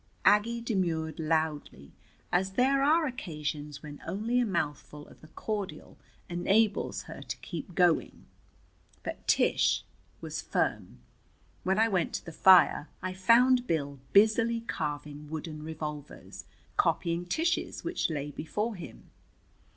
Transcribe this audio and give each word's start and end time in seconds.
Aggie 0.25 0.61
demurred 0.61 1.19
loudly, 1.19 1.91
as 2.31 2.53
there 2.53 2.81
are 2.81 3.05
occasions 3.05 3.83
when 3.83 4.01
only 4.07 4.39
a 4.39 4.45
mouthful 4.47 5.05
of 5.05 5.21
the 5.21 5.27
cordial 5.27 5.95
enables 6.27 7.03
her 7.03 7.21
to 7.21 7.37
keep 7.37 7.75
doing. 7.75 8.25
But 9.03 9.27
Tish 9.27 9.83
was 10.19 10.41
firm. 10.41 11.01
When 11.61 11.77
I 11.77 11.87
went 11.87 12.13
to 12.15 12.25
the 12.25 12.31
fire, 12.31 12.89
I 13.03 13.13
found 13.13 13.67
Bill 13.67 13.99
busily 14.11 14.61
carving 14.61 15.29
wooden 15.29 15.61
revolvers, 15.61 16.45
copying 16.77 17.27
Tish's, 17.27 17.83
which 17.83 18.09
lay 18.09 18.31
before 18.31 18.73
him. 18.73 19.11